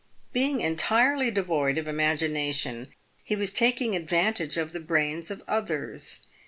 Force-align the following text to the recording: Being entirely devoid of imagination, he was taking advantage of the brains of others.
Being 0.33 0.61
entirely 0.61 1.29
devoid 1.29 1.77
of 1.77 1.87
imagination, 1.87 2.87
he 3.23 3.35
was 3.35 3.51
taking 3.51 3.95
advantage 3.95 4.57
of 4.57 4.73
the 4.73 4.79
brains 4.79 5.29
of 5.29 5.43
others. 5.47 6.21